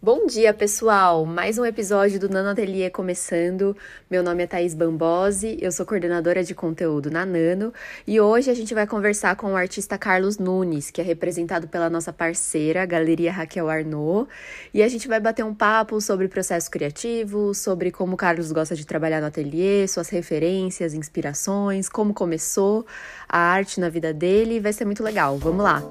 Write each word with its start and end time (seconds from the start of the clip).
Bom 0.00 0.28
dia, 0.28 0.54
pessoal! 0.54 1.26
Mais 1.26 1.58
um 1.58 1.66
episódio 1.66 2.20
do 2.20 2.28
Nano 2.28 2.50
Ateliê 2.50 2.88
começando. 2.88 3.76
Meu 4.08 4.22
nome 4.22 4.44
é 4.44 4.46
Thaís 4.46 4.72
Bambosi, 4.72 5.58
eu 5.60 5.72
sou 5.72 5.84
coordenadora 5.84 6.44
de 6.44 6.54
conteúdo 6.54 7.10
na 7.10 7.26
Nano 7.26 7.74
e 8.06 8.20
hoje 8.20 8.48
a 8.48 8.54
gente 8.54 8.72
vai 8.72 8.86
conversar 8.86 9.34
com 9.34 9.54
o 9.54 9.56
artista 9.56 9.98
Carlos 9.98 10.38
Nunes, 10.38 10.92
que 10.92 11.00
é 11.00 11.04
representado 11.04 11.66
pela 11.66 11.90
nossa 11.90 12.12
parceira, 12.12 12.86
Galeria 12.86 13.32
Raquel 13.32 13.68
Arnaud, 13.68 14.28
e 14.72 14.84
a 14.84 14.88
gente 14.88 15.08
vai 15.08 15.18
bater 15.18 15.44
um 15.44 15.52
papo 15.52 16.00
sobre 16.00 16.28
processo 16.28 16.70
criativo, 16.70 17.52
sobre 17.52 17.90
como 17.90 18.14
o 18.14 18.16
Carlos 18.16 18.52
gosta 18.52 18.76
de 18.76 18.86
trabalhar 18.86 19.20
no 19.20 19.26
ateliê, 19.26 19.88
suas 19.88 20.10
referências, 20.10 20.94
inspirações, 20.94 21.88
como 21.88 22.14
começou 22.14 22.86
a 23.28 23.36
arte 23.36 23.80
na 23.80 23.88
vida 23.88 24.14
dele. 24.14 24.60
Vai 24.60 24.72
ser 24.72 24.84
muito 24.84 25.02
legal. 25.02 25.36
Vamos 25.38 25.64
lá! 25.64 25.82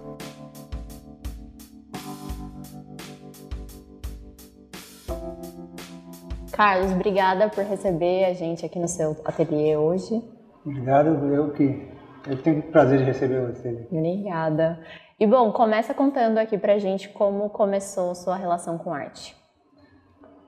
Carlos, 6.57 6.91
obrigada 6.91 7.47
por 7.49 7.63
receber 7.63 8.25
a 8.25 8.33
gente 8.33 8.65
aqui 8.65 8.79
no 8.79 8.87
seu 8.87 9.15
ateliê 9.23 9.77
hoje. 9.77 10.23
Obrigado, 10.65 11.09
eu 11.31 11.51
que 11.51 11.87
eu 12.27 12.41
tenho 12.41 12.61
o 12.61 12.63
prazer 12.63 12.97
de 12.97 13.03
receber 13.03 13.45
você. 13.45 13.87
Obrigada. 13.91 14.79
E 15.19 15.27
bom, 15.27 15.51
começa 15.51 15.93
contando 15.93 16.39
aqui 16.39 16.57
pra 16.57 16.79
gente 16.79 17.09
como 17.09 17.47
começou 17.51 18.15
sua 18.15 18.35
relação 18.35 18.75
com 18.75 18.91
arte. 18.91 19.35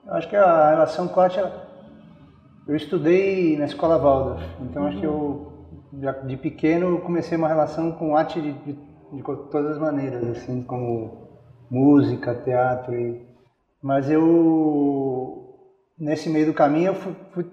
Eu 0.04 0.14
acho 0.14 0.28
que 0.28 0.34
a 0.34 0.70
relação 0.70 1.06
com 1.06 1.20
arte, 1.20 1.38
eu 2.66 2.74
estudei 2.74 3.56
na 3.56 3.66
escola 3.66 3.96
Waldorf, 3.96 4.42
então 4.62 4.82
uhum. 4.82 4.88
acho 4.88 4.98
que 4.98 5.06
eu 5.06 5.52
de 6.26 6.36
pequeno 6.36 7.00
comecei 7.02 7.38
uma 7.38 7.46
relação 7.46 7.92
com 7.92 8.16
arte 8.16 8.40
de, 8.40 8.52
de, 8.52 8.72
de 8.72 9.22
todas 9.22 9.72
as 9.72 9.78
maneiras, 9.78 10.24
assim 10.24 10.60
como 10.64 11.28
música, 11.70 12.34
teatro, 12.34 12.96
e, 12.96 13.24
mas 13.80 14.10
eu 14.10 15.39
nesse 16.00 16.30
meio 16.30 16.46
do 16.46 16.54
caminho 16.54 16.88
eu 16.88 16.94
fui, 16.94 17.16
fui, 17.32 17.46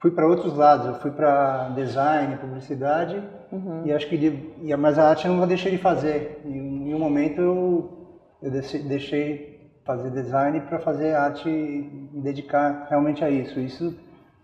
fui 0.00 0.10
para 0.10 0.26
outros 0.26 0.54
lados. 0.56 0.86
Eu 0.86 0.94
fui 0.96 1.10
para 1.10 1.68
design, 1.70 2.36
publicidade 2.36 3.22
uhum. 3.52 3.86
e 3.86 3.92
acho 3.92 4.08
que 4.08 4.16
de, 4.16 4.76
mas 4.76 4.98
a 4.98 5.08
arte 5.08 5.26
eu 5.26 5.34
não 5.34 5.46
deixei 5.46 5.70
de 5.70 5.78
fazer. 5.78 6.40
E, 6.44 6.56
em 6.56 6.94
um 6.94 6.98
momento 6.98 7.40
eu, 7.40 8.18
eu 8.42 8.50
deixei 8.50 9.56
fazer 9.84 10.10
design 10.10 10.60
para 10.62 10.80
fazer 10.80 11.14
arte 11.14 11.48
e 11.48 12.10
me 12.12 12.20
dedicar 12.20 12.88
realmente 12.90 13.24
a 13.24 13.30
isso. 13.30 13.60
Isso, 13.60 13.96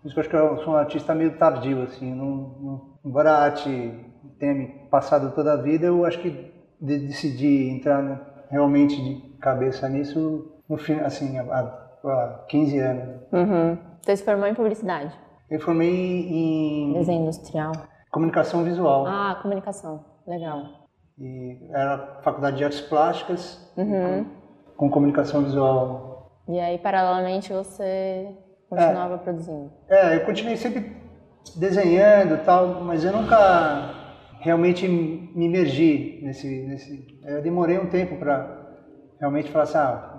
isso 0.05 0.15
eu 0.15 0.21
acho 0.21 0.29
que 0.29 0.35
eu 0.35 0.57
sou 0.59 0.73
um 0.73 0.77
artista 0.77 1.13
meio 1.13 1.37
tardio 1.37 1.83
assim. 1.83 2.15
Não, 2.15 2.55
não, 2.61 2.81
embora 3.05 3.31
a 3.33 3.43
arte 3.43 3.93
tenha 4.39 4.53
me 4.53 4.67
passado 4.89 5.35
toda 5.35 5.53
a 5.53 5.57
vida, 5.57 5.87
eu 5.87 6.05
acho 6.05 6.19
que 6.19 6.53
decidi 6.79 7.69
entrar 7.69 8.45
realmente 8.49 8.95
de 9.01 9.37
cabeça 9.39 9.87
nisso 9.89 10.49
no 10.67 10.77
fim, 10.77 10.93
assim, 10.99 11.37
há 11.37 11.82
há 12.09 12.45
15 12.49 12.79
anos. 12.79 13.21
Uhum. 13.31 13.77
Você 14.01 14.17
se 14.17 14.23
formou 14.23 14.47
em 14.47 14.53
publicidade? 14.53 15.17
Eu 15.49 15.59
formei 15.59 15.89
em... 15.89 16.93
Desenho 16.93 17.23
industrial. 17.23 17.71
Comunicação 18.11 18.63
visual. 18.63 19.05
Ah, 19.07 19.39
comunicação. 19.41 20.03
Legal. 20.27 20.63
E 21.17 21.59
era 21.71 22.19
faculdade 22.23 22.57
de 22.57 22.63
artes 22.63 22.81
plásticas 22.81 23.71
uhum. 23.77 24.25
com, 24.75 24.87
com, 24.87 24.89
comunicação 24.89 25.43
visual. 25.43 26.41
E 26.47 26.59
aí, 26.59 26.77
paralelamente, 26.77 27.53
você 27.53 28.35
continuava 28.69 29.15
é, 29.15 29.17
produzindo? 29.17 29.71
É, 29.89 30.15
eu 30.15 30.25
continuei 30.25 30.57
sempre 30.57 30.95
desenhando 31.55 32.43
tal, 32.43 32.81
mas 32.81 33.03
eu 33.05 33.13
nunca 33.13 33.93
realmente 34.39 34.87
me 34.87 35.45
imergi 35.45 36.19
nesse... 36.23 36.47
nesse 36.67 37.19
eu 37.25 37.41
demorei 37.41 37.77
um 37.77 37.89
tempo 37.89 38.17
para 38.17 38.63
realmente 39.19 39.51
falar 39.51 39.63
assim, 39.63 39.77
ah, 39.77 40.12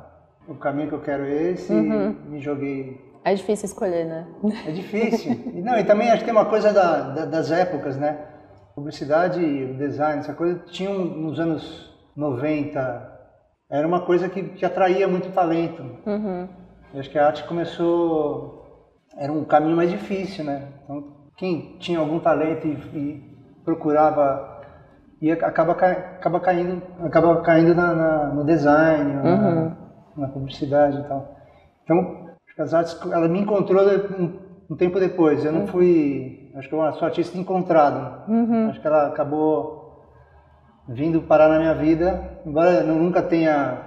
o 0.49 0.55
caminho 0.55 0.89
que 0.89 0.95
eu 0.95 1.01
quero 1.01 1.25
é 1.25 1.51
esse, 1.51 1.73
uhum. 1.73 2.15
me 2.29 2.41
joguei. 2.41 3.01
É 3.25 3.35
difícil 3.35 3.67
escolher, 3.67 4.05
né? 4.05 4.27
É 4.67 4.71
difícil. 4.71 5.33
e, 5.55 5.63
não, 5.63 5.79
e 5.79 5.85
também 5.85 6.11
acho 6.11 6.19
que 6.19 6.25
tem 6.25 6.35
uma 6.35 6.45
coisa 6.45 6.73
da, 6.73 7.11
da, 7.11 7.25
das 7.25 7.51
épocas, 7.51 7.97
né? 7.97 8.19
Publicidade, 8.75 9.41
design, 9.75 10.21
essa 10.21 10.35
coisa, 10.35 10.59
tinha 10.71 10.91
nos 10.91 11.39
anos 11.39 11.95
90, 12.17 13.13
era 13.71 13.87
uma 13.87 14.01
coisa 14.01 14.29
que, 14.29 14.43
que 14.43 14.65
atraía 14.65 15.09
muito 15.09 15.33
talento. 15.33 15.83
Uhum. 16.07 16.49
Acho 16.95 17.11
que 17.11 17.19
a 17.19 17.27
arte 17.27 17.45
começou, 17.45 18.93
era 19.17 19.33
um 19.33 19.45
caminho 19.45 19.77
mais 19.77 19.91
difícil, 19.91 20.45
né? 20.45 20.69
Então, 20.85 21.05
quem 21.37 21.77
tinha 21.79 21.99
algum 21.99 22.21
talento 22.21 22.67
e, 22.67 22.73
e 22.73 23.35
procurava 23.65 24.55
e 25.21 25.33
acaba, 25.33 25.73
acaba 25.73 26.41
caindo, 26.41 26.83
acaba 27.03 27.41
caindo 27.41 27.75
na, 27.75 27.95
na 27.95 28.27
no 28.27 28.45
design, 28.45 29.17
uhum. 29.17 29.23
na, 29.23 29.77
na 30.17 30.29
publicidade 30.29 30.99
e 30.99 31.05
tal. 31.05 31.37
Então, 31.83 32.29
acho 32.47 32.55
que 32.55 32.63
as 32.63 32.75
artes, 32.75 32.99
ela 33.11 33.29
me 33.29 33.41
encontrou 33.41 33.83
um, 34.19 34.39
um 34.71 34.77
tempo 34.77 34.99
depois. 34.99 35.45
Eu 35.45 35.53
não 35.53 35.63
uhum. 35.63 35.67
fui, 35.67 36.51
acho 36.57 36.69
que 36.69 36.75
eu 36.75 36.93
sou 36.93 37.07
artista 37.07 37.39
encontrado. 37.39 38.31
Uhum. 38.31 38.71
Acho 38.71 38.81
que 38.81 38.87
ela 38.87 39.09
acabou 39.09 39.85
vindo 40.89 41.23
parar 41.23 41.49
na 41.49 41.59
minha 41.59 41.75
vida, 41.75 42.41
embora 42.45 42.73
eu 42.73 42.95
nunca 42.95 43.23
tenha, 43.23 43.79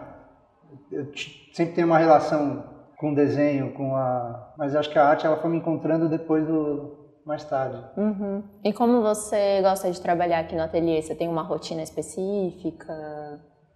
eu 0.91 1.05
sempre 1.53 1.75
tenho 1.75 1.87
uma 1.87 1.99
relação 1.99 2.63
com 2.97 3.11
o 3.11 3.15
desenho, 3.15 3.73
com 3.73 3.95
a, 3.95 4.53
mas 4.57 4.75
acho 4.75 4.89
que 4.89 4.97
a 4.97 5.07
arte 5.07 5.25
ela 5.25 5.37
foi 5.37 5.49
me 5.51 5.57
encontrando 5.57 6.09
depois 6.09 6.45
do 6.47 6.97
mais 7.23 7.43
tarde. 7.43 7.77
Uhum. 7.97 8.41
E 8.63 8.73
como 8.73 9.01
você 9.01 9.61
gosta 9.61 9.91
de 9.91 10.01
trabalhar 10.01 10.39
aqui 10.39 10.55
no 10.55 10.63
ateliê? 10.63 11.01
Você 11.01 11.13
tem 11.13 11.27
uma 11.27 11.43
rotina 11.43 11.83
específica? 11.83 12.93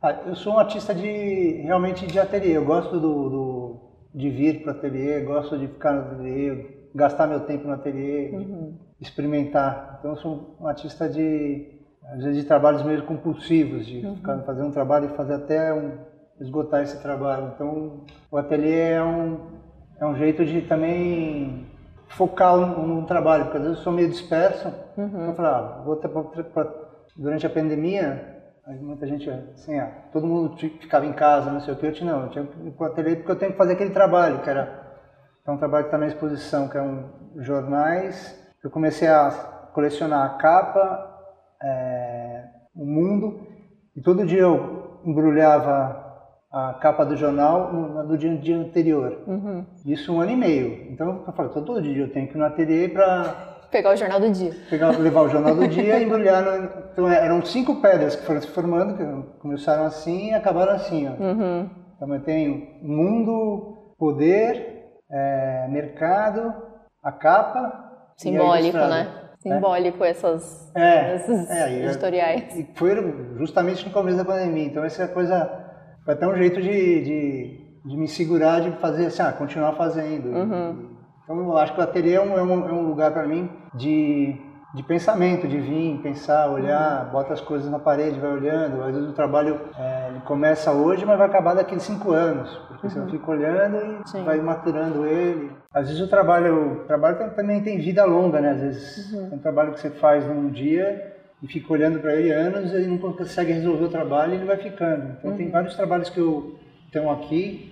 Ah, 0.02 0.14
eu 0.26 0.36
sou 0.36 0.54
um 0.54 0.60
artista 0.60 0.96
de 0.96 1.62
realmente 1.64 2.08
de 2.08 2.20
ateliê. 2.20 2.58
Eu 2.58 2.66
gosto 2.66 3.00
do, 3.00 3.30
do 3.30 3.80
de 4.16 4.32
vir 4.32 4.64
para 4.64 4.74
o 4.74 4.76
ateliê, 4.76 5.22
gosto 5.22 5.58
de 5.58 5.68
ficar 5.68 5.94
no 5.94 6.02
ateliê, 6.02 6.90
gastar 6.96 7.28
meu 7.28 7.42
tempo 7.42 7.68
no 7.68 7.74
ateliê, 7.74 8.32
uhum. 8.32 8.74
experimentar. 9.00 9.98
Então 10.00 10.12
eu 10.12 10.18
sou 10.18 10.58
um 10.60 10.68
artista 10.68 11.08
de 11.08 11.80
às 12.12 12.24
vezes 12.24 12.42
de 12.42 12.48
trabalhos 12.48 12.82
meio 12.82 13.04
compulsivos, 13.04 13.86
de 13.86 14.04
uhum. 14.04 14.16
ficar, 14.16 14.40
fazer 14.40 14.64
um 14.64 14.72
trabalho 14.72 15.06
e 15.06 15.16
fazer 15.16 15.36
até 15.36 15.72
um, 15.72 15.92
esgotar 16.40 16.82
esse 16.82 17.00
trabalho. 17.00 17.52
Então 17.54 18.06
o 18.32 18.38
ateliê 18.38 18.94
é 18.94 19.04
um 19.04 19.38
é 20.00 20.06
um 20.06 20.16
jeito 20.16 20.44
de 20.44 20.62
também 20.64 21.68
focar 22.08 22.58
no, 22.58 23.06
trabalho, 23.06 23.46
porque 23.46 23.58
às 23.58 23.64
vezes 23.64 23.78
eu 23.78 23.84
sou 23.84 23.94
meio 23.94 24.10
disperso. 24.10 24.68
Uhum. 24.98 25.06
Então 25.06 25.26
eu 25.28 25.36
falo, 25.36 25.48
ah, 25.48 25.84
vou 25.86 25.96
pra, 25.96 26.74
durante 27.16 27.46
a 27.46 27.50
pandemia 27.52 28.41
muita 28.68 29.08
gente, 29.08 29.30
assim, 29.30 29.78
ah, 29.80 29.92
todo 30.14 30.28
mundo 30.28 30.56
ficava 30.58 31.06
em 31.06 31.14
casa, 31.14 31.52
não 31.52 31.60
sei 31.62 31.74
o 31.74 31.78
que, 31.78 31.86
eu 31.88 31.94
tinha, 31.94 32.14
não, 32.14 32.24
eu 32.24 32.30
tinha 32.30 32.46
que 32.46 32.68
ir 32.68 32.72
para 32.72 32.88
o 32.88 32.92
ateliê 32.92 33.16
porque 33.16 33.32
eu 33.32 33.36
tenho 33.36 33.52
que 33.52 33.58
fazer 33.58 33.74
aquele 33.74 33.90
trabalho, 33.92 34.42
que 34.42 34.50
era 34.50 34.82
é 35.46 35.52
um 35.52 35.58
trabalho 35.58 35.86
que 35.86 35.88
está 35.88 35.98
na 35.98 36.08
exposição, 36.08 36.68
que 36.68 36.78
é 36.78 36.82
um 36.82 37.10
jornais. 37.38 38.40
Eu 38.64 38.70
comecei 38.70 39.08
a 39.08 39.32
colecionar 39.74 40.24
a 40.24 40.38
capa, 40.38 41.20
é, 41.62 42.44
o 42.76 42.86
mundo, 42.86 43.48
e 43.96 44.02
todo 44.02 44.26
dia 44.26 44.42
eu 44.42 45.02
embrulhava 45.04 46.12
a 46.52 46.74
capa 46.76 47.04
do 47.06 47.16
jornal 47.16 47.74
no, 47.74 48.04
no 48.04 48.18
dia, 48.18 48.38
dia 48.38 48.58
anterior. 48.58 49.24
Uhum. 49.26 49.66
Isso 49.86 50.14
um 50.14 50.22
ano 50.22 50.32
e 50.32 50.36
meio. 50.36 50.92
Então 50.92 51.24
eu 51.26 51.34
falei, 51.34 51.52
todo 51.52 51.82
dia 51.82 52.04
eu 52.04 52.12
tenho 52.12 52.28
que 52.28 52.36
ir 52.36 52.38
no 52.38 52.46
ateliê 52.46 52.88
para 52.88 53.61
Pegar 53.72 53.94
o 53.94 53.96
jornal 53.96 54.20
do 54.20 54.30
dia. 54.30 54.52
Pegar, 54.70 54.90
levar 55.00 55.22
o 55.22 55.30
jornal 55.30 55.56
do 55.56 55.68
dia 55.68 55.98
e 55.98 56.04
embrulhar. 56.04 56.44
No, 56.44 56.70
então 56.92 57.10
é, 57.10 57.24
eram 57.24 57.44
cinco 57.46 57.82
pedras 57.82 58.16
que 58.18 58.26
foram 58.26 58.42
se 58.42 58.48
formando, 58.48 58.98
que 58.98 59.40
começaram 59.40 59.86
assim 59.86 60.30
e 60.30 60.34
acabaram 60.34 60.74
assim. 60.74 61.08
Ó. 61.08 61.24
Uhum. 61.24 61.70
Então 61.96 62.14
eu 62.14 62.22
tenho 62.22 62.68
mundo, 62.82 63.96
poder, 63.98 64.90
é, 65.10 65.68
mercado, 65.70 66.54
a 67.02 67.12
capa. 67.14 68.12
Simbólico, 68.18 68.78
né? 68.78 69.08
Simbólico 69.40 70.04
essas, 70.04 70.76
é, 70.76 71.16
esses 71.16 71.50
é, 71.50 71.86
editoriais. 71.86 72.56
E 72.56 72.68
foi 72.76 72.94
justamente 73.38 73.86
no 73.86 73.92
começo 73.92 74.18
da 74.18 74.26
pandemia. 74.26 74.66
Então 74.66 74.84
essa 74.84 75.08
coisa 75.08 75.50
foi 76.04 76.14
até 76.14 76.28
um 76.28 76.36
jeito 76.36 76.62
de, 76.62 77.04
de, 77.04 77.80
de 77.86 77.98
me 77.98 78.08
segurar, 78.08 78.60
de 78.60 78.72
fazer 78.80 79.06
assim, 79.08 79.22
ah, 79.22 79.32
continuar 79.32 79.74
fazendo. 79.74 80.30
Uhum. 80.30 80.91
Então, 81.32 81.52
eu 81.52 81.58
acho 81.58 81.74
que 81.74 81.80
o 81.80 81.84
ateliê 81.84 82.16
é 82.16 82.22
um, 82.22 82.38
é 82.38 82.44
um, 82.44 82.70
é 82.70 82.74
um 82.74 82.88
lugar 82.88 83.12
para 83.12 83.26
mim 83.26 83.50
de, 83.74 84.36
de 84.76 84.84
pensamento, 84.84 85.48
de 85.48 85.58
vir, 85.60 86.00
pensar, 86.04 86.50
olhar, 86.50 87.06
uhum. 87.06 87.12
bota 87.12 87.34
as 87.34 87.40
coisas 87.40 87.72
na 87.72 87.80
parede, 87.80 88.20
vai 88.20 88.34
olhando. 88.34 88.84
Às 88.84 88.94
vezes 88.94 89.10
o 89.10 89.14
trabalho 89.14 89.62
é, 89.80 90.12
começa 90.26 90.74
hoje, 90.74 91.06
mas 91.06 91.18
vai 91.18 91.28
acabar 91.28 91.54
daqui 91.54 91.74
a 91.74 91.80
cinco 91.80 92.12
anos, 92.12 92.50
porque 92.68 92.88
uhum. 92.88 93.06
você 93.06 93.12
fica 93.12 93.32
olhando 93.32 93.78
e 93.78 94.10
Sim. 94.10 94.24
vai 94.26 94.42
maturando 94.42 95.06
ele. 95.06 95.52
Às 95.74 95.88
vezes 95.88 96.02
o 96.04 96.10
trabalho, 96.10 96.82
o 96.82 96.86
trabalho 96.86 97.18
também 97.34 97.62
tem 97.64 97.80
vida 97.80 98.04
longa, 98.04 98.42
né? 98.42 98.52
Às 98.52 98.60
vezes 98.60 99.14
uhum. 99.14 99.30
é 99.32 99.36
um 99.36 99.40
trabalho 99.40 99.72
que 99.72 99.80
você 99.80 99.90
faz 99.90 100.28
num 100.28 100.50
dia 100.50 101.16
e 101.42 101.48
fica 101.48 101.72
olhando 101.72 102.00
para 102.00 102.14
ele 102.14 102.30
anos 102.30 102.74
e 102.74 102.86
não 102.88 102.98
consegue 102.98 103.54
resolver 103.54 103.86
o 103.86 103.90
trabalho 103.90 104.34
e 104.34 104.36
ele 104.36 104.46
vai 104.46 104.58
ficando. 104.58 105.16
Então 105.18 105.38
tem 105.38 105.46
uhum. 105.46 105.52
vários 105.54 105.76
trabalhos 105.76 106.10
que 106.10 106.20
eu 106.20 106.60
tenho 106.92 107.10
aqui 107.10 107.72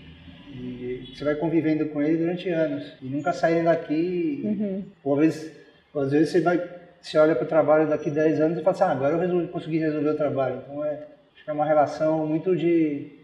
e 0.54 1.14
você 1.14 1.24
vai 1.24 1.36
convivendo 1.36 1.86
com 1.88 2.02
ele 2.02 2.18
durante 2.18 2.50
anos 2.50 2.94
e 3.02 3.06
nunca 3.06 3.34
sair 3.34 3.64
daqui. 3.64 4.42
Uhum. 4.44 4.84
Ou 5.04 5.16
às 5.16 5.20
vezes, 5.20 5.52
ou 5.94 6.02
às 6.02 6.12
vezes 6.12 6.30
você 6.30 6.42
vai, 6.42 6.70
você 7.02 7.18
olha 7.18 7.36
para 7.36 7.46
o 7.46 7.48
trabalho 7.48 7.88
daqui 7.88 8.10
10 8.10 8.42
anos 8.42 8.58
e 8.58 8.62
fala 8.62 8.76
assim, 8.76 8.84
ah, 8.84 8.92
agora 8.92 9.14
eu 9.16 9.20
resolvi, 9.20 9.48
consegui 9.48 9.78
resolver 9.78 10.10
o 10.10 10.18
trabalho. 10.18 10.62
Então 10.64 10.84
é, 10.84 10.94
acho 11.34 11.44
que 11.44 11.50
é 11.50 11.54
uma 11.54 11.66
relação 11.66 12.26
muito 12.26 12.56
de 12.56 13.20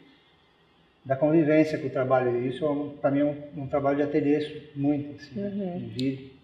da 1.06 1.16
convivência 1.16 1.78
com 1.78 1.88
o 1.88 1.90
trabalho. 1.90 2.36
E 2.36 2.50
isso, 2.50 2.66
é 2.66 3.00
para 3.00 3.12
mim, 3.12 3.20
é 3.20 3.26
um, 3.26 3.64
um, 3.64 3.68
trabalho 3.68 3.98
de 3.98 4.04
ateliê 4.04 4.64
muito, 4.76 5.16
assim, 5.22 5.40
uhum. 5.40 5.78
de 5.78 5.86
vir, 5.86 6.40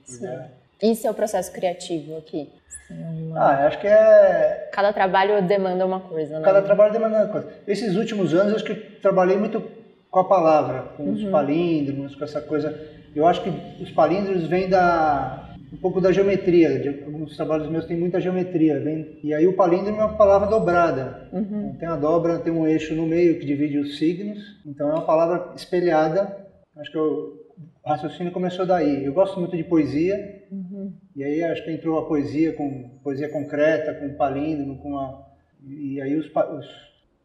Isso 0.84 1.08
é 1.08 1.10
o 1.10 1.14
processo 1.16 1.52
criativo 1.52 2.16
aqui? 2.18 2.48
Uma... 2.92 3.40
Ah, 3.40 3.68
acho 3.68 3.80
que 3.80 3.88
é... 3.88 4.70
Cada 4.72 4.94
trabalho 4.94 5.42
demanda 5.42 5.84
uma 5.84 6.02
coisa, 6.02 6.38
né? 6.38 6.46
Cada 6.46 6.62
trabalho 6.62 6.94
demanda 6.94 7.18
uma 7.18 7.28
coisa. 7.28 7.50
Esses 7.68 7.96
últimos 7.96 8.36
anos, 8.36 8.54
acho 8.54 8.64
que 8.64 8.74
eu 8.74 9.00
trabalhei 9.02 9.36
muito 9.36 9.81
com 10.12 10.20
a 10.20 10.26
palavra, 10.26 10.82
com 10.98 11.04
uhum. 11.04 11.14
os 11.14 11.24
palíndromos, 11.24 12.16
com 12.16 12.24
essa 12.26 12.42
coisa. 12.42 12.78
Eu 13.16 13.26
acho 13.26 13.42
que 13.42 13.50
os 13.82 13.90
palíndromos 13.92 14.46
vêm 14.46 14.70
da 14.70 15.48
um 15.72 15.78
pouco 15.78 16.02
da 16.02 16.12
geometria. 16.12 16.78
De, 16.80 17.04
alguns 17.06 17.36
trabalhos 17.38 17.70
meus 17.70 17.86
têm 17.86 17.98
muita 17.98 18.20
geometria. 18.20 18.80
Vem, 18.82 19.20
e 19.24 19.34
aí 19.34 19.48
o 19.48 19.56
palíndromo 19.56 20.02
é 20.02 20.06
uma 20.06 20.18
palavra 20.18 20.50
dobrada. 20.50 21.30
Uhum. 21.32 21.70
Então, 21.70 21.76
tem 21.80 21.88
a 21.88 21.96
dobra, 21.96 22.40
tem 22.40 22.52
um 22.52 22.68
eixo 22.68 22.94
no 22.94 23.08
meio 23.08 23.40
que 23.40 23.46
divide 23.46 23.78
os 23.78 23.98
signos. 23.98 24.60
Então 24.66 24.90
é 24.90 24.94
uma 24.94 25.06
palavra 25.06 25.54
espelhada. 25.56 26.38
Acho 26.76 26.92
que 26.92 26.98
o 26.98 27.40
raciocínio 27.86 28.34
começou 28.34 28.66
daí. 28.66 29.06
Eu 29.06 29.14
gosto 29.14 29.40
muito 29.40 29.56
de 29.56 29.64
poesia. 29.64 30.44
Uhum. 30.52 30.92
E 31.16 31.24
aí 31.24 31.42
acho 31.42 31.64
que 31.64 31.72
entrou 31.72 31.98
a 31.98 32.06
poesia 32.06 32.52
com 32.52 33.00
poesia 33.02 33.30
concreta, 33.30 33.94
com 33.94 34.14
palíndromo, 34.16 34.78
com 34.78 34.98
a 34.98 35.32
e 35.64 36.02
aí 36.02 36.16
os, 36.16 36.26
os, 36.26 36.66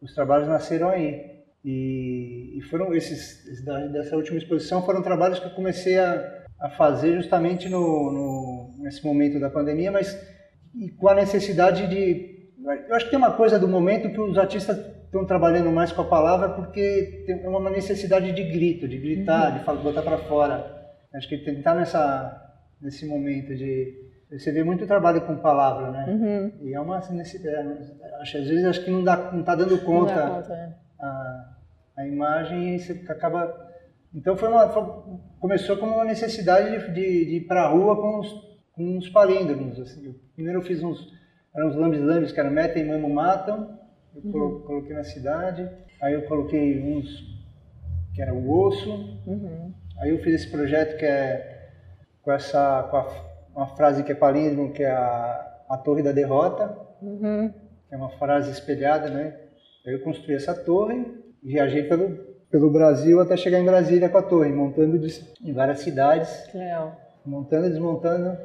os 0.02 0.14
trabalhos 0.14 0.46
nasceram 0.46 0.90
aí. 0.90 1.35
E, 1.68 2.56
e 2.56 2.62
foram 2.70 2.94
esses, 2.94 3.64
dessa 3.92 4.14
última 4.14 4.38
exposição, 4.38 4.86
foram 4.86 5.02
trabalhos 5.02 5.40
que 5.40 5.46
eu 5.46 5.50
comecei 5.50 5.98
a, 5.98 6.44
a 6.60 6.70
fazer 6.70 7.16
justamente 7.16 7.68
no, 7.68 8.12
no, 8.12 8.74
nesse 8.78 9.04
momento 9.04 9.40
da 9.40 9.50
pandemia, 9.50 9.90
mas 9.90 10.16
com 10.96 11.08
a 11.08 11.14
necessidade 11.16 11.88
de. 11.88 12.54
Eu 12.88 12.94
acho 12.94 13.06
que 13.06 13.10
tem 13.10 13.18
uma 13.18 13.32
coisa 13.32 13.58
do 13.58 13.66
momento 13.66 14.08
que 14.08 14.20
os 14.20 14.38
artistas 14.38 14.78
estão 15.06 15.26
trabalhando 15.26 15.72
mais 15.72 15.90
com 15.90 16.02
a 16.02 16.08
palavra 16.08 16.50
porque 16.50 17.24
tem 17.26 17.44
uma 17.48 17.68
necessidade 17.68 18.30
de 18.30 18.44
grito, 18.44 18.86
de 18.86 18.98
gritar, 18.98 19.50
uhum. 19.50 19.58
de 19.58 19.64
falar, 19.64 19.82
botar 19.82 20.02
para 20.02 20.18
fora. 20.18 20.94
Acho 21.14 21.28
que 21.28 21.38
tentar 21.38 21.74
nessa, 21.74 22.54
nesse 22.80 23.04
momento 23.06 23.56
de. 23.56 24.06
Você 24.30 24.52
vê 24.52 24.62
muito 24.62 24.86
trabalho 24.86 25.20
com 25.22 25.34
palavra, 25.36 25.90
né? 25.90 26.06
Uhum. 26.08 26.68
E 26.68 26.74
é 26.74 26.80
uma 26.80 27.00
necessidade. 27.10 27.92
Acho, 28.20 28.38
às 28.38 28.48
vezes 28.48 28.64
acho 28.64 28.84
que 28.84 28.90
não 28.92 29.00
está 29.00 29.32
não 29.32 29.42
tá 29.42 29.56
dando 29.56 29.76
conta. 29.78 30.14
Não 30.14 30.28
dá 30.28 30.42
conta 30.42 30.54
é. 30.54 30.72
a, 31.00 31.55
a 31.96 32.06
imagem 32.06 32.76
e 32.76 33.10
acaba. 33.10 33.64
Então 34.14 34.36
foi 34.36 34.48
uma, 34.48 34.68
foi, 34.68 34.82
começou 35.40 35.76
como 35.76 35.94
uma 35.94 36.04
necessidade 36.04 36.70
de, 36.70 36.94
de, 36.94 37.24
de 37.24 37.36
ir 37.36 37.46
para 37.46 37.62
a 37.62 37.68
rua 37.68 37.96
com 37.96 38.20
os, 38.20 38.28
com 38.72 38.98
os 38.98 39.08
palíndromos. 39.08 39.80
Assim. 39.80 40.14
Primeiro 40.34 40.60
eu 40.60 40.62
fiz 40.62 40.82
uns, 40.82 41.12
eram 41.54 41.68
uns 41.68 41.76
lambis-lambis 41.76 42.32
que 42.32 42.40
eram 42.40 42.50
metem, 42.50 42.86
mamo, 42.86 43.08
matam. 43.08 43.78
Eu 44.14 44.22
uhum. 44.30 44.60
coloquei 44.60 44.94
na 44.94 45.04
cidade. 45.04 45.68
Aí 46.00 46.14
eu 46.14 46.22
coloquei 46.22 46.82
uns 46.82 47.08
que 48.14 48.22
era 48.22 48.32
o 48.32 48.50
osso. 48.50 48.90
Uhum. 49.26 49.72
Aí 49.98 50.10
eu 50.10 50.18
fiz 50.18 50.34
esse 50.34 50.50
projeto 50.50 50.98
que 50.98 51.04
é 51.04 51.70
com 52.22 52.32
essa 52.32 52.82
com 52.90 52.96
a, 52.96 53.26
uma 53.54 53.66
frase 53.76 54.02
que 54.02 54.12
é 54.12 54.14
palíndromo, 54.14 54.72
que 54.72 54.82
é 54.82 54.90
a, 54.90 55.64
a 55.68 55.78
torre 55.78 56.02
da 56.02 56.12
derrota. 56.12 56.76
Uhum. 57.00 57.52
Que 57.88 57.94
é 57.94 57.96
uma 57.96 58.10
frase 58.10 58.50
espelhada, 58.50 59.08
né? 59.10 59.38
Aí 59.86 59.92
eu 59.92 60.00
construí 60.00 60.34
essa 60.34 60.54
torre 60.54 61.25
viajei 61.46 61.84
pelo, 61.84 62.16
pelo 62.50 62.70
Brasil 62.70 63.20
até 63.20 63.36
chegar 63.36 63.60
em 63.60 63.64
Brasília 63.64 64.08
com 64.08 64.18
a 64.18 64.22
torre, 64.22 64.50
montando 64.50 65.00
em 65.44 65.52
várias 65.52 65.80
cidades. 65.80 66.52
Legal. 66.52 67.00
Montando 67.24 67.66
e 67.66 67.70
desmontando, 67.70 68.36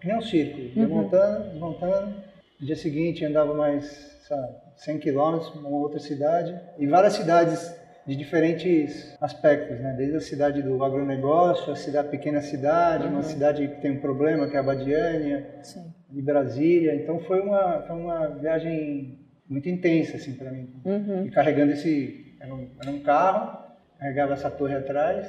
que 0.00 0.06
nem 0.06 0.16
um 0.16 0.22
circo. 0.22 0.60
Uhum. 0.78 0.88
montando, 0.88 1.50
desmontando. 1.50 2.14
No 2.60 2.66
dia 2.66 2.76
seguinte 2.76 3.24
andava 3.24 3.52
mais 3.54 3.84
sabe, 4.28 4.54
100 4.76 4.98
quilômetros, 4.98 5.54
uma 5.54 5.68
outra 5.68 5.98
cidade. 5.98 6.58
E 6.78 6.86
várias 6.86 7.14
cidades 7.14 7.74
de 8.06 8.14
diferentes 8.14 9.16
aspectos, 9.20 9.80
né? 9.80 9.94
Desde 9.96 10.16
a 10.16 10.20
cidade 10.20 10.62
do 10.62 10.82
agronegócio, 10.84 11.72
a 11.72 11.76
cidade 11.76 12.08
pequena 12.08 12.40
cidade, 12.40 13.06
uhum. 13.06 13.14
uma 13.14 13.22
cidade 13.22 13.66
que 13.66 13.80
tem 13.80 13.92
um 13.92 14.00
problema, 14.00 14.46
que 14.46 14.56
é 14.56 14.60
a 14.60 14.62
Badiânia, 14.62 15.46
Sim. 15.62 15.92
de 16.10 16.22
Brasília. 16.22 16.94
Então 16.94 17.18
foi 17.20 17.40
uma, 17.40 17.82
foi 17.82 17.96
uma 17.96 18.28
viagem 18.28 19.18
muito 19.48 19.68
intensa 19.68 20.16
assim 20.16 20.34
para 20.34 20.50
mim. 20.50 20.68
Uhum. 20.84 21.26
E 21.26 21.30
carregando 21.30 21.72
esse 21.72 22.23
era 22.44 22.54
um, 22.54 22.68
era 22.80 22.90
um 22.90 23.00
carro, 23.00 23.58
carregava 23.98 24.34
essa 24.34 24.50
torre 24.50 24.74
atrás, 24.74 25.26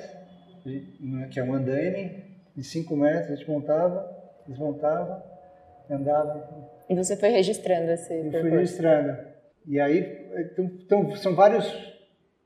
que 1.31 1.39
é 1.39 1.43
um 1.43 1.53
andaime, 1.53 2.25
de 2.55 2.63
5 2.63 2.95
metros, 2.95 3.31
a 3.31 3.35
gente 3.35 3.49
montava, 3.49 4.05
desmontava, 4.47 5.23
andava. 5.89 6.73
E 6.89 6.95
você 6.95 7.15
foi 7.15 7.29
registrando 7.29 7.91
esse 7.91 8.13
Eu 8.13 8.31
fui 8.31 8.49
registrando. 8.49 9.17
E 9.65 9.79
aí, 9.79 10.27
então, 10.51 10.65
então 10.65 11.15
são 11.15 11.33
vários 11.33 11.65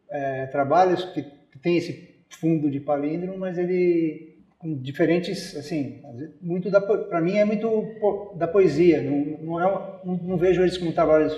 é, 0.10 0.46
trabalhos 0.48 1.04
que, 1.06 1.24
que 1.24 1.60
tem 1.60 1.78
esse 1.78 2.24
fundo 2.30 2.70
de 2.70 2.80
palíndromo, 2.80 3.38
mas 3.38 3.58
ele 3.58 4.30
com 4.60 4.78
diferentes, 4.78 5.56
assim, 5.56 6.04
muito 6.42 6.70
da 6.70 6.82
para 6.82 7.22
mim 7.22 7.38
é 7.38 7.46
muito 7.46 7.96
da 8.36 8.46
poesia, 8.46 9.02
não, 9.02 9.18
não, 9.42 9.60
é, 9.60 10.00
não, 10.04 10.18
não 10.18 10.38
vejo 10.38 10.62
eles 10.62 10.78
como 10.78 10.92
trabalhos 10.92 11.34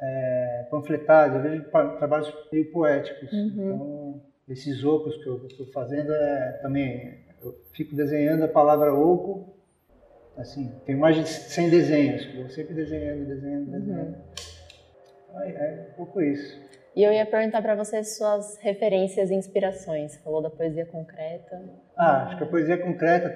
é, 0.00 0.31
panfletados, 0.70 1.36
eu 1.36 1.42
vejo 1.42 1.64
trabalhos 1.98 2.32
meio 2.52 2.70
poéticos. 2.72 3.32
Uhum. 3.32 3.46
Então, 3.46 4.22
esses 4.48 4.84
ocos 4.84 5.16
que 5.16 5.26
eu 5.26 5.46
estou 5.46 5.66
fazendo 5.66 6.12
é 6.12 6.58
também. 6.62 7.22
Eu 7.42 7.54
fico 7.72 7.94
desenhando 7.94 8.44
a 8.44 8.48
palavra 8.48 8.94
oco, 8.94 9.54
assim, 10.36 10.72
tem 10.84 10.94
mais 10.94 11.16
de 11.16 11.26
100 11.26 11.70
desenhos, 11.70 12.28
eu 12.34 12.48
sempre 12.48 12.74
desenhando, 12.74 13.26
desenhando, 13.26 13.66
uhum. 13.66 13.80
desenhando. 13.80 14.16
Uhum. 15.34 15.40
É, 15.40 15.50
é 15.50 15.88
um 15.90 15.96
pouco 15.96 16.20
isso. 16.20 16.60
E 16.94 17.02
eu 17.02 17.12
ia 17.12 17.24
perguntar 17.24 17.62
para 17.62 17.74
você 17.74 18.04
suas 18.04 18.58
referências 18.58 19.30
e 19.30 19.34
inspirações. 19.34 20.12
Você 20.12 20.18
falou 20.18 20.42
da 20.42 20.50
poesia 20.50 20.84
concreta. 20.84 21.62
Ah, 21.96 22.24
acho 22.24 22.36
que 22.36 22.44
a 22.44 22.46
poesia 22.46 22.76
concreta 22.76 23.28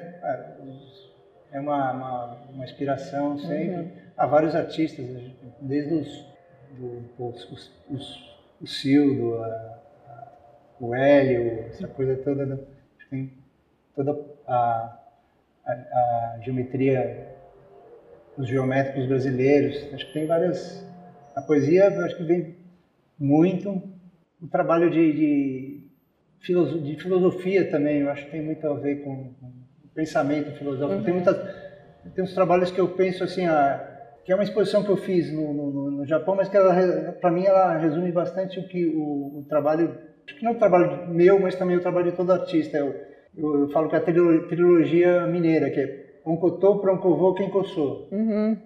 é 1.52 1.58
uma, 1.58 1.92
uma, 1.92 2.34
uma 2.50 2.64
inspiração 2.64 3.38
sempre. 3.38 3.76
Uhum. 3.76 3.90
Há 4.16 4.26
vários 4.26 4.54
artistas, 4.54 5.06
desde 5.60 5.94
os 5.94 6.35
do, 6.78 7.04
os, 7.18 7.72
os, 7.90 8.38
o 8.60 8.66
Cildo, 8.66 9.34
a, 9.42 9.46
a, 9.46 10.32
o 10.80 10.94
Hélio, 10.94 11.66
essa 11.68 11.88
coisa 11.88 12.16
toda, 12.16 12.46
da, 12.46 12.58
tem 13.10 13.32
toda 13.94 14.18
a, 14.46 14.98
a, 15.66 16.38
geometria, 16.42 17.34
os 18.36 18.46
geométricos 18.48 19.06
brasileiros, 19.06 19.92
acho 19.94 20.06
que 20.06 20.12
tem 20.12 20.26
várias. 20.26 20.84
A 21.34 21.42
poesia, 21.42 21.88
acho 21.88 22.16
que 22.16 22.24
vem 22.24 22.56
muito. 23.18 23.82
O 24.40 24.46
trabalho 24.48 24.90
de, 24.90 25.12
de, 25.12 26.82
de 26.82 26.96
filosofia 27.00 27.70
também, 27.70 28.00
eu 28.00 28.10
acho 28.10 28.24
que 28.26 28.30
tem 28.30 28.42
muito 28.42 28.66
a 28.66 28.74
ver 28.74 29.02
com, 29.02 29.32
com 29.34 29.46
o 29.46 29.88
pensamento 29.94 30.52
filosófico. 30.56 30.98
Uhum. 30.98 31.04
Tem, 31.04 31.14
muitas, 31.14 31.54
tem 32.14 32.24
uns 32.24 32.34
trabalhos 32.34 32.70
que 32.70 32.80
eu 32.80 32.88
penso 32.88 33.24
assim, 33.24 33.46
ah, 33.46 33.95
que 34.26 34.32
é 34.32 34.34
uma 34.34 34.42
exposição 34.42 34.82
que 34.82 34.90
eu 34.90 34.96
fiz 34.96 35.32
no, 35.32 35.54
no, 35.54 35.90
no 35.92 36.04
Japão, 36.04 36.34
mas 36.34 36.48
que 36.48 36.58
para 37.20 37.30
mim 37.30 37.44
ela 37.44 37.78
resume 37.78 38.10
bastante 38.10 38.58
o 38.58 38.66
que 38.66 38.84
o, 38.84 39.38
o, 39.38 39.46
trabalho, 39.48 39.96
que 40.26 40.42
não 40.42 40.50
é 40.50 40.54
o 40.56 40.58
trabalho 40.58 41.06
meu, 41.08 41.38
mas 41.38 41.54
também 41.54 41.76
o 41.76 41.80
trabalho 41.80 42.10
de 42.10 42.16
todo 42.16 42.32
artista. 42.32 42.76
Eu, 42.76 42.92
eu, 43.36 43.60
eu 43.60 43.68
falo 43.68 43.88
que 43.88 43.94
é 43.94 43.98
a 43.98 44.02
trilogia 44.02 45.28
mineira, 45.28 45.70
que 45.70 45.78
é 45.78 46.06
Onkotô, 46.26 46.80
Proncovô, 46.80 47.34
Kenkossô. 47.34 48.08
Uhum. 48.10 48.58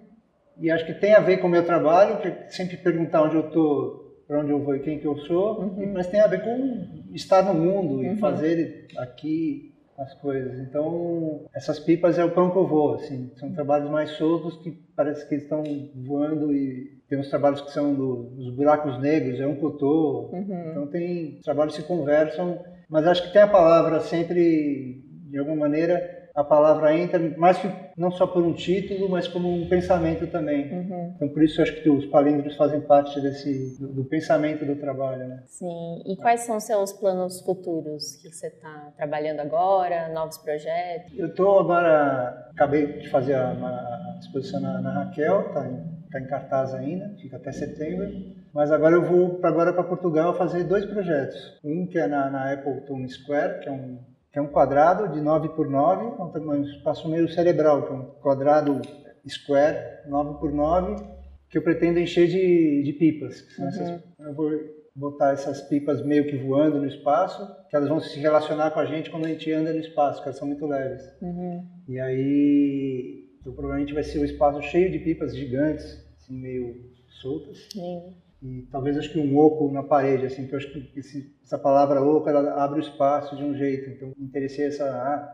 E 0.59 0.71
acho 0.71 0.83
que 0.83 0.95
tem 0.95 1.13
a 1.13 1.19
ver 1.19 1.37
com 1.37 1.45
o 1.45 1.51
meu 1.51 1.63
trabalho, 1.63 2.17
que 2.17 2.27
é 2.27 2.47
sempre 2.49 2.77
perguntar 2.77 3.21
onde 3.21 3.35
eu 3.35 3.45
estou, 3.45 4.23
para 4.27 4.39
onde 4.39 4.49
eu 4.49 4.63
vou 4.63 4.75
e 4.75 4.79
quem 4.79 4.97
que 4.97 5.05
eu 5.05 5.15
sou, 5.19 5.61
uhum. 5.61 5.93
mas 5.93 6.07
tem 6.07 6.21
a 6.21 6.27
ver 6.27 6.41
com 6.41 7.05
estar 7.13 7.43
no 7.43 7.53
mundo 7.53 7.97
uhum. 7.97 8.13
e 8.13 8.17
fazer 8.17 8.87
aqui 8.97 9.70
as 9.97 10.13
coisas. 10.15 10.59
Então, 10.59 11.45
essas 11.53 11.79
pipas 11.79 12.17
é 12.17 12.25
o 12.25 12.31
pão 12.31 12.49
que 12.49 12.57
eu 12.57 12.67
vou, 12.67 12.95
assim, 12.95 13.31
são 13.37 13.51
trabalhos 13.53 13.89
mais 13.89 14.11
soltos 14.11 14.57
que 14.57 14.71
parece 14.95 15.27
que 15.27 15.35
estão 15.35 15.63
voando 15.95 16.53
e 16.53 16.99
tem 17.07 17.19
uns 17.19 17.29
trabalhos 17.29 17.61
que 17.61 17.71
são 17.71 17.93
do, 17.93 18.23
dos 18.35 18.55
buracos 18.55 18.99
negros, 18.99 19.39
é 19.39 19.45
um 19.45 19.55
cotô, 19.55 20.29
uhum. 20.31 20.69
então 20.69 20.87
tem 20.87 21.39
trabalhos 21.43 21.75
que 21.75 21.81
se 21.81 21.87
conversam, 21.87 22.63
mas 22.89 23.05
acho 23.05 23.23
que 23.23 23.33
tem 23.33 23.41
a 23.41 23.47
palavra 23.47 23.99
sempre, 23.99 25.03
de 25.29 25.37
alguma 25.37 25.57
maneira, 25.57 26.29
a 26.33 26.43
palavra 26.43 26.97
entra 26.97 27.19
mais 27.37 27.57
que 27.57 27.67
não 28.01 28.11
só 28.11 28.25
por 28.25 28.43
um 28.43 28.51
título, 28.51 29.07
mas 29.07 29.27
como 29.27 29.47
um 29.47 29.69
pensamento 29.69 30.25
também. 30.27 30.71
Uhum. 30.73 31.13
Então 31.15 31.29
por 31.29 31.43
isso 31.43 31.61
eu 31.61 31.63
acho 31.63 31.83
que 31.83 31.89
os 31.89 32.05
palíndromos 32.07 32.55
fazem 32.55 32.81
parte 32.81 33.21
desse 33.21 33.77
do, 33.79 33.93
do, 33.93 34.05
pensamento 34.05 34.65
do 34.65 34.75
trabalho, 34.75 35.27
né? 35.27 35.43
Sim. 35.45 36.01
E 36.05 36.17
quais 36.17 36.41
são 36.41 36.57
os 36.57 36.63
seus 36.63 36.91
planos 36.91 37.41
futuros 37.41 38.15
que 38.15 38.29
você 38.29 38.47
está 38.47 38.91
trabalhando 38.97 39.39
agora? 39.41 40.09
Novos 40.09 40.39
projetos? 40.39 41.17
Eu 41.17 41.27
estou 41.27 41.59
agora 41.59 42.49
acabei 42.51 42.99
de 42.99 43.09
fazer 43.09 43.35
uma 43.35 44.17
exposição 44.19 44.59
na, 44.59 44.81
na 44.81 44.91
Raquel, 44.91 45.53
tá 45.53 45.67
em, 45.67 46.09
tá 46.11 46.19
em 46.19 46.25
cartaz 46.25 46.73
ainda, 46.73 47.15
fica 47.21 47.37
até 47.37 47.51
setembro. 47.51 48.09
Mas 48.51 48.71
agora 48.71 48.95
eu 48.95 49.03
vou 49.03 49.39
agora 49.43 49.71
para 49.71 49.83
Portugal 49.83 50.33
fazer 50.37 50.65
dois 50.65 50.85
projetos. 50.85 51.37
Um 51.63 51.87
que 51.87 51.97
é 51.97 52.07
na, 52.07 52.29
na 52.29 52.51
Appleton 52.51 53.07
Square, 53.07 53.61
que 53.61 53.69
é 53.69 53.71
um 53.71 53.99
que 54.31 54.39
é 54.39 54.41
um 54.41 54.47
quadrado 54.47 55.13
de 55.13 55.19
9 55.19 55.49
por 55.49 55.69
9, 55.69 56.05
é 56.05 56.39
um 56.39 56.63
espaço 56.63 57.09
meio 57.09 57.27
cerebral, 57.29 57.83
que 57.83 57.91
é 57.91 57.95
um 57.95 58.05
quadrado 58.21 58.81
square 59.27 60.07
9 60.07 60.39
por 60.39 60.51
9, 60.51 61.03
que 61.49 61.57
eu 61.57 61.61
pretendo 61.61 61.99
encher 61.99 62.27
de, 62.27 62.81
de 62.83 62.93
pipas. 62.93 63.45
Uhum. 63.57 63.67
Essas, 63.67 64.03
eu 64.19 64.33
vou 64.33 64.51
botar 64.95 65.33
essas 65.33 65.61
pipas 65.61 66.03
meio 66.05 66.27
que 66.27 66.37
voando 66.37 66.79
no 66.79 66.87
espaço, 66.87 67.45
que 67.69 67.75
elas 67.75 67.89
vão 67.89 67.99
se 67.99 68.19
relacionar 68.19 68.71
com 68.71 68.79
a 68.79 68.85
gente 68.85 69.09
quando 69.09 69.25
a 69.25 69.29
gente 69.29 69.51
anda 69.51 69.73
no 69.73 69.79
espaço, 69.79 70.21
que 70.21 70.27
elas 70.27 70.37
são 70.37 70.47
muito 70.47 70.65
leves. 70.65 71.03
Uhum. 71.21 71.65
E 71.89 71.99
aí, 71.99 73.29
então, 73.39 73.53
provavelmente 73.53 73.93
vai 73.93 74.03
ser 74.03 74.19
o 74.19 74.25
espaço 74.25 74.61
cheio 74.61 74.91
de 74.91 74.99
pipas 74.99 75.35
gigantes, 75.35 75.85
assim, 76.17 76.39
meio 76.39 76.89
soltas. 77.21 77.67
Sim. 77.71 78.15
E 78.41 78.67
talvez 78.71 78.97
acho 78.97 79.11
que 79.11 79.19
um 79.19 79.37
oco 79.37 79.71
na 79.71 79.83
parede, 79.83 80.25
assim, 80.25 80.47
que 80.47 80.53
eu 80.53 80.57
acho 80.57 80.71
que 80.71 80.99
esse, 80.99 81.35
essa 81.43 81.59
palavra 81.59 82.01
oco, 82.01 82.27
ela 82.27 82.63
abre 82.63 82.79
o 82.79 82.81
espaço 82.81 83.35
de 83.35 83.43
um 83.43 83.55
jeito. 83.55 83.89
Então, 83.89 84.13
me 84.17 84.25
interessei 84.25 84.65
essa, 84.65 84.85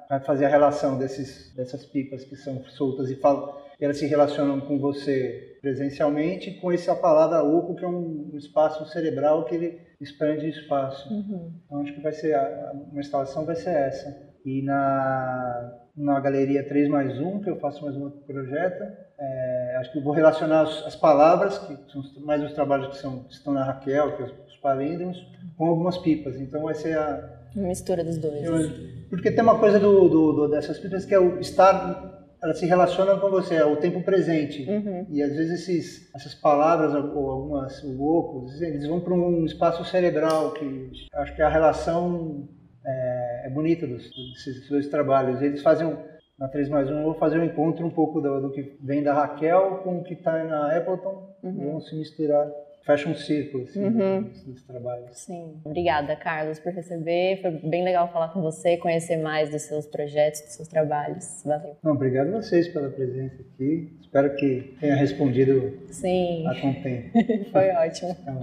ah, 0.09 0.19
fazer 0.19 0.45
a 0.45 0.49
relação 0.49 0.97
desses, 0.97 1.53
dessas 1.55 1.85
pipas 1.85 2.25
que 2.25 2.35
são 2.35 2.61
soltas 2.65 3.09
e 3.09 3.15
falam, 3.15 3.55
elas 3.79 3.97
se 3.97 4.05
relacionam 4.07 4.59
com 4.59 4.77
você 4.77 5.57
presencialmente 5.61 6.51
com 6.59 6.71
essa 6.71 6.95
palavra 6.95 7.43
oco, 7.43 7.75
que 7.75 7.85
é 7.85 7.87
um, 7.87 8.31
um 8.33 8.37
espaço 8.37 8.85
cerebral 8.91 9.45
que 9.45 9.55
ele 9.55 9.79
expande 10.01 10.45
o 10.45 10.49
espaço. 10.49 11.11
Uhum. 11.13 11.51
Então, 11.65 11.81
acho 11.81 11.93
que 11.93 12.01
vai 12.01 12.11
ser, 12.11 12.33
a, 12.33 12.73
uma 12.91 12.99
instalação 12.99 13.45
vai 13.45 13.55
ser 13.55 13.69
essa. 13.69 14.27
E 14.45 14.61
na, 14.61 15.79
na 15.95 16.19
galeria 16.19 16.67
3 16.67 16.89
mais 16.89 17.19
1, 17.19 17.41
que 17.41 17.49
eu 17.49 17.59
faço 17.59 17.83
mais 17.83 17.95
um 17.95 18.03
outro 18.03 18.19
projeto, 18.21 18.83
é, 19.19 19.56
acho 19.79 19.91
que 19.91 19.97
eu 19.97 20.03
vou 20.03 20.13
relacionar 20.13 20.61
as, 20.61 20.85
as, 20.87 20.95
palavras, 20.95 21.57
que 21.59 21.77
são 21.91 22.03
mais 22.21 22.43
os 22.43 22.53
trabalhos 22.53 22.87
que, 22.89 22.97
são, 22.97 23.23
que 23.23 23.33
estão 23.33 23.53
na 23.53 23.63
Raquel, 23.63 24.15
que 24.15 24.23
é 24.23 24.25
os, 24.25 24.31
os 24.47 24.57
palíndromos, 24.57 25.25
com 25.57 25.65
algumas 25.65 25.97
pipas. 25.97 26.39
Então 26.39 26.63
vai 26.63 26.75
ser 26.75 26.97
a. 26.97 27.37
Uma 27.55 27.67
mistura 27.69 28.03
dos 28.03 28.17
dois. 28.17 28.43
Eu, 28.43 29.07
porque 29.09 29.31
tem 29.31 29.41
uma 29.41 29.57
coisa 29.57 29.79
do, 29.79 30.07
do, 30.09 30.33
do, 30.33 30.47
dessas 30.49 30.79
pipas 30.79 31.05
que 31.05 31.13
é 31.13 31.19
o 31.19 31.39
estar. 31.39 32.15
Elas 32.41 32.59
se 32.59 32.67
relacionam 32.67 33.19
com 33.19 33.31
você, 33.31 33.55
é 33.55 33.65
o 33.65 33.77
tempo 33.77 34.03
presente. 34.03 34.69
Uhum. 34.69 35.07
E 35.09 35.23
às 35.23 35.35
vezes 35.35 35.61
esses, 35.61 36.13
essas 36.13 36.35
palavras, 36.35 36.93
ou 36.93 37.31
algumas 37.31 37.83
loucos, 37.83 38.61
eles 38.61 38.85
vão 38.85 38.99
para 38.99 39.13
um 39.13 39.43
espaço 39.43 39.83
cerebral, 39.85 40.51
que 40.51 40.91
acho 41.15 41.35
que 41.35 41.41
a 41.41 41.49
relação 41.49 42.47
é, 42.85 43.47
é 43.47 43.49
bonita 43.49 43.87
dos, 43.87 44.03
desses 44.03 44.69
dois 44.69 44.87
trabalhos. 44.87 45.41
Eles 45.41 45.63
fazem 45.63 45.97
na 46.37 46.47
3 46.47 46.69
mais 46.69 46.89
1 46.89 46.97
eu 46.97 47.03
vou 47.03 47.15
fazer 47.15 47.39
um 47.39 47.43
encontro 47.43 47.85
um 47.85 47.89
pouco 47.89 48.21
do, 48.21 48.41
do 48.41 48.51
que 48.51 48.77
vem 48.83 49.03
da 49.03 49.13
Raquel 49.13 49.79
com 49.83 49.99
o 49.99 50.03
que 50.03 50.13
está 50.13 50.43
na 50.43 50.75
Appleton, 50.77 51.35
uhum. 51.43 51.71
vão 51.71 51.81
se 51.81 51.95
misturar 51.95 52.47
fecha 52.87 53.09
um 53.09 53.15
círculo 53.15 53.65
assim, 53.65 53.83
uhum. 53.83 54.31
nos 54.47 54.63
trabalhos. 54.63 55.19
Sim. 55.19 55.59
Obrigada, 55.65 56.15
Carlos, 56.15 56.57
por 56.57 56.71
receber. 56.71 57.41
Foi 57.41 57.51
bem 57.51 57.83
legal 57.83 58.11
falar 58.13 58.29
com 58.29 58.41
você, 58.41 58.77
conhecer 58.77 59.17
mais 59.17 59.51
dos 59.51 59.63
seus 59.63 59.85
projetos, 59.85 60.39
dos 60.41 60.53
seus 60.53 60.69
trabalhos. 60.69 61.43
Valeu. 61.45 61.75
Não, 61.83 61.91
obrigado 61.91 62.29
a 62.29 62.41
vocês 62.41 62.69
pela 62.69 62.89
presença 62.89 63.35
aqui. 63.41 63.97
Espero 63.99 64.33
que 64.35 64.77
tenha 64.79 64.95
respondido 64.95 65.85
Sim. 65.91 66.47
a 66.47 66.55
contento. 66.61 67.11
Foi 67.51 67.69
ótimo. 67.71 68.15
Tá 68.15 68.33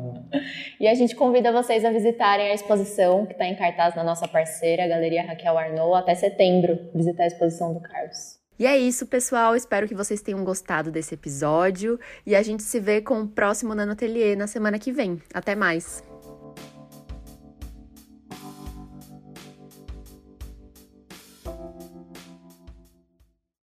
e 0.78 0.86
a 0.86 0.94
gente 0.94 1.16
convida 1.16 1.50
vocês 1.50 1.82
a 1.82 1.90
visitarem 1.90 2.50
a 2.50 2.54
exposição 2.54 3.24
que 3.24 3.32
está 3.32 3.46
em 3.46 3.56
cartaz 3.56 3.94
na 3.94 4.04
nossa 4.04 4.28
parceira, 4.28 4.84
a 4.84 4.88
Galeria 4.88 5.22
Raquel 5.22 5.56
Arnaud, 5.56 5.94
até 5.94 6.14
setembro, 6.14 6.78
visitar 6.94 7.24
a 7.24 7.28
exposição 7.28 7.72
do 7.72 7.80
Carlos. 7.80 8.43
E 8.58 8.66
é 8.66 8.78
isso, 8.78 9.06
pessoal. 9.06 9.56
Espero 9.56 9.88
que 9.88 9.94
vocês 9.94 10.23
tenham 10.23 10.44
gostado 10.44 10.90
desse 10.90 11.14
episódio. 11.14 11.99
E 12.25 12.37
a 12.37 12.42
gente 12.42 12.62
se 12.62 12.78
vê 12.78 13.00
com 13.00 13.23
o 13.23 13.28
próximo 13.28 13.75
Nano 13.75 13.92
Atelier 13.92 14.37
na 14.37 14.46
semana 14.46 14.78
que 14.78 14.92
vem. 14.92 15.20
Até 15.32 15.54
mais! 15.54 16.13